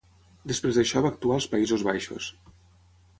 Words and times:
Després 0.51 0.79
d'això 0.79 1.03
va 1.07 1.11
actuar 1.15 1.37
als 1.37 1.47
Països 1.53 1.83
Baixos. 1.91 2.31